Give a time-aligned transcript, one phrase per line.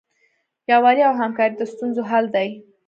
[0.71, 2.49] یووالی او همکاري د ستونزو حل دی.